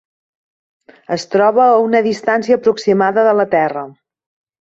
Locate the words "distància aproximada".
2.07-3.27